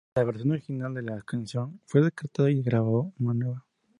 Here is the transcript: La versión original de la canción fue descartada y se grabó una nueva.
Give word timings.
La 0.15 0.23
versión 0.23 0.49
original 0.49 0.95
de 0.95 1.03
la 1.03 1.21
canción 1.21 1.79
fue 1.85 2.01
descartada 2.01 2.49
y 2.49 2.55
se 2.55 2.63
grabó 2.63 3.13
una 3.19 3.35
nueva. 3.35 3.65